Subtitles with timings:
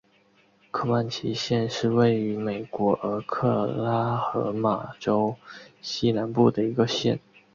[0.71, 5.35] 科曼奇县是位于美国俄克拉何马州
[5.79, 7.19] 西南部的一个县。